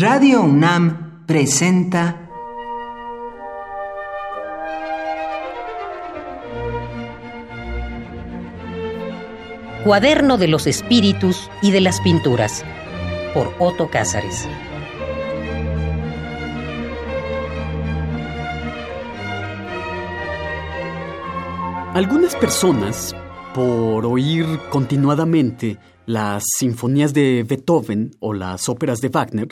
Radio 0.00 0.40
UNAM 0.40 1.26
presenta 1.26 2.26
Cuaderno 9.84 10.38
de 10.38 10.48
los 10.48 10.66
Espíritus 10.66 11.50
y 11.60 11.70
de 11.70 11.82
las 11.82 12.00
Pinturas 12.00 12.64
por 13.34 13.52
Otto 13.58 13.90
Cázares. 13.90 14.48
Algunas 21.92 22.34
personas, 22.36 23.14
por 23.54 24.06
oír 24.06 24.46
continuadamente 24.70 25.76
las 26.06 26.44
sinfonías 26.56 27.12
de 27.12 27.44
Beethoven 27.46 28.12
o 28.18 28.32
las 28.32 28.70
óperas 28.70 29.02
de 29.02 29.10
Wagner, 29.10 29.48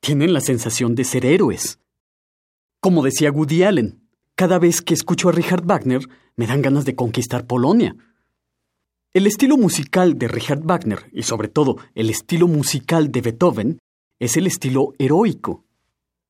tienen 0.00 0.32
la 0.32 0.40
sensación 0.40 0.94
de 0.94 1.04
ser 1.04 1.24
héroes. 1.24 1.78
Como 2.80 3.02
decía 3.02 3.30
Woody 3.30 3.62
Allen, 3.62 4.00
cada 4.34 4.58
vez 4.58 4.80
que 4.80 4.94
escucho 4.94 5.28
a 5.28 5.32
Richard 5.32 5.64
Wagner 5.66 6.08
me 6.36 6.46
dan 6.46 6.62
ganas 6.62 6.84
de 6.86 6.96
conquistar 6.96 7.46
Polonia. 7.46 7.94
El 9.12 9.26
estilo 9.26 9.56
musical 9.56 10.18
de 10.18 10.28
Richard 10.28 10.62
Wagner 10.62 11.10
y 11.12 11.24
sobre 11.24 11.48
todo 11.48 11.76
el 11.94 12.10
estilo 12.10 12.48
musical 12.48 13.12
de 13.12 13.20
Beethoven 13.20 13.78
es 14.18 14.36
el 14.36 14.46
estilo 14.46 14.94
heroico. 14.98 15.64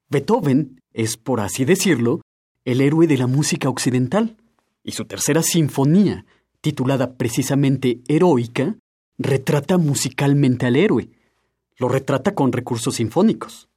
Beethoven 0.09 0.81
es, 0.93 1.17
por 1.17 1.41
así 1.41 1.65
decirlo, 1.65 2.23
el 2.65 2.81
héroe 2.81 3.07
de 3.07 3.19
la 3.19 3.27
música 3.27 3.69
occidental 3.69 4.37
y 4.83 4.93
su 4.93 5.05
tercera 5.05 5.43
sinfonía, 5.43 6.25
titulada 6.61 7.15
precisamente 7.15 8.01
Heroica, 8.09 8.77
retrata 9.19 9.79
musicalmente 9.79 10.67
al 10.67 10.77
héroe. 10.77 11.11
Lo 11.81 11.89
retrata 11.89 12.35
con 12.35 12.53
recursos 12.53 12.97
sinfónicos. 12.97 13.71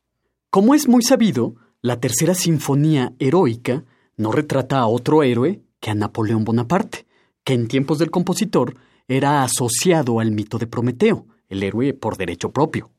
Como 0.50 0.76
es 0.76 0.90
muy 0.90 1.04
sabido, 1.04 1.56
la 1.82 2.02
tercera 2.02 2.36
sinfonía 2.36 3.14
heroica 3.18 3.86
no 4.18 4.34
retrata 4.34 4.80
a 4.80 4.88
otro 4.88 5.24
héroe 5.24 5.62
que 5.80 5.90
a 5.90 5.96
Napoleón 5.96 6.44
Bonaparte, 6.44 7.06
que 7.46 7.54
en 7.54 7.70
tiempos 7.70 8.00
del 8.00 8.12
compositor 8.12 8.76
era 9.08 9.42
asociado 9.42 10.20
al 10.20 10.32
mito 10.32 10.58
de 10.58 10.68
Prometeo, 10.68 11.28
el 11.48 11.64
héroe 11.64 11.94
por 11.94 12.18
derecho 12.18 12.52
propio. 12.52 12.92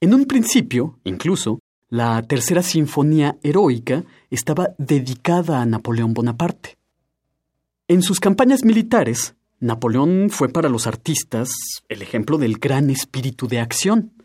En 0.00 0.14
un 0.14 0.24
principio, 0.24 0.98
incluso, 1.04 1.60
la 1.90 2.22
tercera 2.22 2.62
sinfonía 2.62 3.36
heroica 3.42 4.02
estaba 4.30 4.70
dedicada 4.78 5.60
a 5.60 5.66
Napoleón 5.66 6.14
Bonaparte. 6.14 6.78
En 7.86 8.00
sus 8.00 8.18
campañas 8.18 8.64
militares, 8.64 9.34
Napoleón 9.60 10.30
fue 10.30 10.48
para 10.48 10.70
los 10.70 10.86
artistas 10.86 11.52
el 11.90 12.00
ejemplo 12.00 12.38
del 12.38 12.56
gran 12.56 12.88
espíritu 12.88 13.46
de 13.46 13.60
acción. 13.60 14.21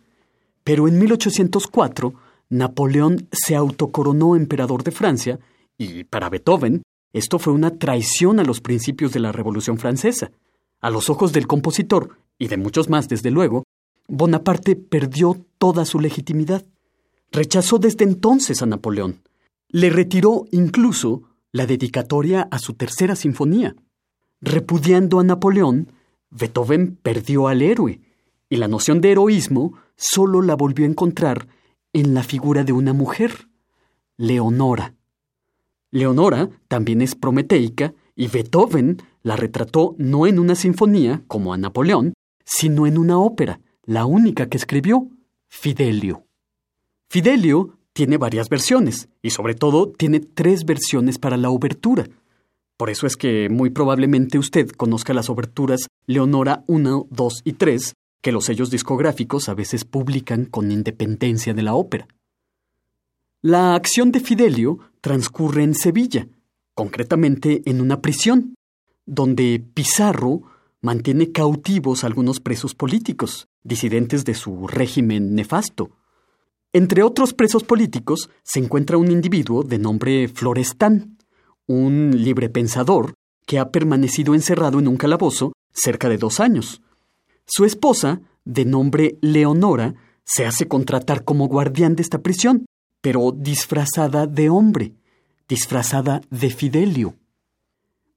Pero 0.68 0.90
en 0.90 1.00
1804, 1.00 2.14
Napoleón 2.50 3.30
se 3.32 3.56
autocoronó 3.56 4.36
emperador 4.36 4.84
de 4.84 4.92
Francia 4.92 5.40
y 5.78 6.04
para 6.04 6.30
Beethoven 6.30 6.82
esto 7.14 7.40
fue 7.40 7.54
una 7.54 7.78
traición 7.78 8.42
a 8.42 8.44
los 8.44 8.60
principios 8.60 9.14
de 9.14 9.22
la 9.22 9.32
Revolución 9.32 9.78
Francesa. 9.78 10.32
A 10.82 10.90
los 10.90 11.10
ojos 11.10 11.32
del 11.32 11.48
compositor, 11.48 12.18
y 12.38 12.50
de 12.50 12.58
muchos 12.58 12.90
más 12.90 13.08
desde 13.08 13.32
luego, 13.32 13.64
Bonaparte 14.10 14.76
perdió 14.76 15.38
toda 15.58 15.86
su 15.86 16.02
legitimidad. 16.02 16.66
Rechazó 17.32 17.80
desde 17.80 18.04
entonces 18.04 18.62
a 18.62 18.66
Napoleón. 18.66 19.22
Le 19.70 19.90
retiró 19.90 20.48
incluso 20.52 21.23
la 21.54 21.66
dedicatoria 21.66 22.45
a 22.52 22.60
su 22.60 22.73
tercera 22.73 23.16
sinfonía. 23.16 23.73
Repudiando 24.42 25.22
a 25.22 25.23
Napoleón, 25.23 25.94
Beethoven 26.30 26.98
perdió 27.02 27.48
al 27.48 27.62
héroe, 27.62 28.02
y 28.50 28.58
la 28.58 28.68
noción 28.68 29.00
de 29.00 29.12
heroísmo 29.12 29.73
solo 29.98 30.42
la 30.42 30.56
volvió 30.56 30.86
a 30.86 30.90
encontrar 30.90 31.48
en 31.94 32.14
la 32.14 32.23
figura 32.23 32.64
de 32.64 32.73
una 32.73 32.94
mujer, 32.94 33.50
Leonora. 34.17 34.94
Leonora 35.92 36.50
también 36.67 37.02
es 37.02 37.16
prometeica 37.16 37.94
y 38.16 38.28
Beethoven 38.28 39.02
la 39.23 39.36
retrató 39.36 39.95
no 39.98 40.27
en 40.27 40.39
una 40.39 40.55
sinfonía, 40.55 41.23
como 41.27 41.54
a 41.54 41.58
Napoleón, 41.58 42.14
sino 42.45 42.88
en 42.88 42.98
una 42.98 43.20
ópera, 43.20 43.60
la 43.83 44.05
única 44.05 44.48
que 44.48 44.58
escribió, 44.58 45.10
Fidelio. 45.48 46.26
Fidelio 47.10 47.77
tiene 47.93 48.17
varias 48.17 48.49
versiones, 48.49 49.10
y 49.22 49.32
sobre 49.32 49.55
todo 49.55 49.89
tiene 49.89 50.20
tres 50.20 50.66
versiones 50.66 51.17
para 51.17 51.38
la 51.38 51.49
obertura. 51.49 52.08
Por 52.77 52.89
eso 52.89 53.08
es 53.08 53.17
que 53.17 53.49
muy 53.49 53.72
probablemente 53.72 54.38
usted 54.38 54.70
conozca 54.70 55.14
las 55.14 55.30
oberturas 55.30 55.88
Leonora 56.05 56.64
1, 56.67 57.08
2 57.10 57.42
y 57.43 57.54
3, 57.54 57.93
que 58.27 58.33
los 58.33 58.43
sellos 58.43 58.70
discográficos 58.70 59.48
a 59.48 59.54
veces 59.54 59.86
publican 59.86 60.43
con 60.43 60.70
independencia 60.70 61.54
de 61.54 61.61
la 61.61 61.76
ópera. 61.76 62.10
La 63.42 63.73
acción 63.73 64.11
de 64.11 64.20
Fidelio 64.20 64.80
transcurre 64.99 65.64
en 65.64 65.73
Sevilla, 65.73 66.27
concretamente 66.73 67.61
en 67.64 67.80
una 67.80 68.02
prisión, 68.02 68.55
donde 69.05 69.66
Pizarro 69.73 70.42
mantiene 70.82 71.32
cautivos 71.32 72.04
algunos 72.04 72.42
presos 72.42 72.76
políticos, 72.76 73.48
disidentes 73.64 74.26
de 74.26 74.33
su 74.33 74.67
régimen 74.67 75.33
nefasto. 75.33 75.92
Entre 76.73 77.04
otros 77.04 77.33
presos 77.33 77.64
políticos 77.64 78.30
se 78.43 78.60
encuentra 78.60 78.98
un 78.98 79.10
individuo 79.10 79.64
de 79.64 79.80
nombre 79.80 80.27
Florestán, 80.27 81.17
un 81.66 82.11
librepensador 82.14 83.14
que 83.45 83.58
ha 83.58 83.71
permanecido 83.71 84.36
encerrado 84.36 84.80
en 84.80 84.89
un 84.89 84.98
calabozo 84.98 85.54
cerca 85.71 86.10
de 86.10 86.17
dos 86.17 86.42
años. 86.42 86.82
Su 87.48 87.64
esposa, 87.64 88.22
de 88.44 88.66
nombre 88.66 89.18
Leonora, 89.22 89.96
se 90.26 90.46
hace 90.46 90.68
contratar 90.68 91.24
como 91.24 91.48
guardián 91.48 91.96
de 91.96 92.02
esta 92.02 92.20
prisión, 92.20 92.66
pero 93.02 93.32
disfrazada 93.32 94.28
de 94.28 94.50
hombre, 94.50 94.96
disfrazada 95.48 96.22
de 96.30 96.50
Fidelio. 96.50 97.16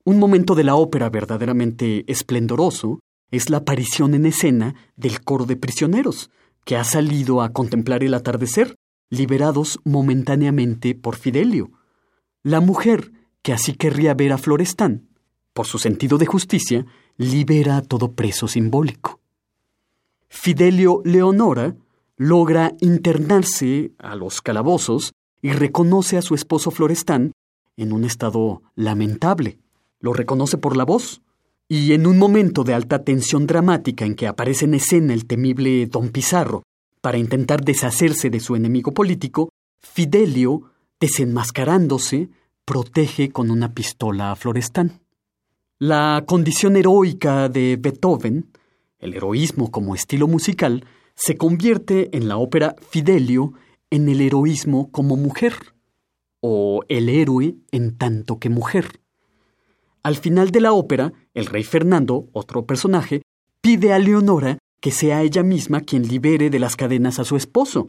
Un 0.05 0.19
momento 0.19 0.57
de 0.57 0.65
la 0.65 0.75
ópera 0.75 1.09
verdaderamente 1.11 2.05
esplendoroso 2.11 2.99
es 3.31 3.51
la 3.51 3.59
aparición 3.59 4.15
en 4.15 4.27
escena 4.27 4.75
del 4.97 5.23
coro 5.23 5.47
de 5.47 5.57
prisioneros, 5.57 6.31
que 6.65 6.77
ha 6.77 6.83
salido 6.83 7.41
a 7.41 7.53
contemplar 7.53 8.03
el 8.03 8.15
atardecer, 8.15 8.75
liberados 9.11 9.79
momentáneamente 9.85 10.97
por 10.97 11.15
Fidelio. 11.15 11.71
La 12.43 12.61
mujer, 12.61 13.13
que 13.43 13.53
así 13.53 13.75
querría 13.75 14.15
ver 14.15 14.33
a 14.33 14.39
Florestán, 14.39 15.09
por 15.53 15.67
su 15.67 15.79
sentido 15.79 16.19
de 16.19 16.27
justicia, 16.27 16.87
libera 17.17 17.77
a 17.77 17.83
todo 17.83 18.13
preso 18.13 18.49
simbólico. 18.49 19.20
Fidelio 20.43 21.03
Leonora 21.05 21.77
logra 22.17 22.73
internarse 22.81 23.93
a 23.99 24.15
los 24.15 24.41
calabozos 24.41 25.13
y 25.43 25.53
reconoce 25.53 26.17
a 26.17 26.23
su 26.23 26.35
esposo 26.35 26.71
Florestán 26.71 27.33
en 27.77 27.93
un 27.93 28.07
estado 28.07 28.63
lamentable. 28.75 29.59
Lo 30.01 30.15
reconoce 30.15 30.57
por 30.57 30.79
la 30.79 30.87
voz. 30.87 31.21
Y 31.69 31.93
en 31.93 32.07
un 32.07 32.17
momento 32.17 32.65
de 32.65 32.73
alta 32.73 33.05
tensión 33.05 33.47
dramática 33.47 34.07
en 34.07 34.15
que 34.15 34.29
aparece 34.29 34.65
en 34.65 34.73
escena 34.73 35.13
el 35.13 35.27
temible 35.27 35.87
don 35.89 36.09
Pizarro 36.09 36.63
para 37.03 37.19
intentar 37.19 37.63
deshacerse 37.63 38.31
de 38.31 38.41
su 38.41 38.57
enemigo 38.57 38.93
político, 38.93 39.51
Fidelio, 39.79 40.63
desenmascarándose, 40.99 42.31
protege 42.65 43.29
con 43.29 43.51
una 43.51 43.75
pistola 43.75 44.33
a 44.33 44.37
Florestán. 44.37 45.03
La 45.79 46.25
condición 46.27 46.77
heroica 46.77 47.51
de 47.51 47.77
Beethoven, 47.79 48.47
el 49.01 49.15
heroísmo 49.15 49.71
como 49.71 49.95
estilo 49.95 50.29
musical, 50.29 50.85
se 51.15 51.37
convierte 51.37 52.17
en 52.17 52.29
la 52.29 52.37
ópera 52.37 52.77
Fidelio 52.91 53.55
en 53.91 54.09
el 54.09 54.21
heroísmo 54.21 54.91
como 54.93 55.17
mujer, 55.17 55.55
o 56.41 56.83
el 56.89 57.09
héroe 57.09 57.57
en 57.73 57.97
tanto 57.97 58.39
que 58.39 58.49
mujer. 58.49 59.01
Al 60.03 60.17
final 60.17 60.51
de 60.51 60.61
la 60.61 60.73
ópera, 60.73 61.13
el 61.35 61.47
rey 61.47 61.65
Fernando, 61.65 62.29
otro 62.33 62.65
personaje, 62.65 63.23
pide 63.61 63.93
a 63.93 63.99
Leonora 63.99 64.59
que 64.81 64.91
sea 64.91 65.23
ella 65.23 65.43
misma 65.43 65.83
quien 65.83 66.09
libere 66.09 66.49
de 66.49 66.59
las 66.59 66.77
cadenas 66.77 67.19
a 67.19 67.25
su 67.25 67.37
esposo. 67.37 67.89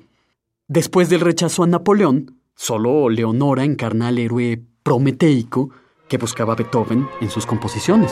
Después 0.68 1.10
del 1.10 1.22
rechazo 1.22 1.64
a 1.64 1.68
Napoleón, 1.68 2.42
solo 2.56 3.10
Leonora 3.10 3.64
encarna 3.64 4.10
al 4.10 4.18
héroe 4.18 4.62
prometeico 4.84 5.70
que 6.10 6.18
buscaba 6.18 6.56
Beethoven 6.56 7.08
en 7.22 7.30
sus 7.30 7.46
composiciones. 7.46 8.12